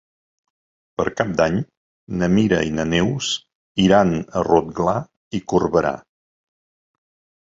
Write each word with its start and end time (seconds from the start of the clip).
Per 1.01 1.03
Cap 1.19 1.33
d'Any 1.41 1.59
na 2.21 2.29
Mira 2.37 2.59
i 2.69 2.73
na 2.79 2.85
Neus 2.93 3.29
iran 3.87 4.17
a 4.41 4.43
Rotglà 4.49 4.97
i 5.41 5.47
Corberà. 5.55 5.97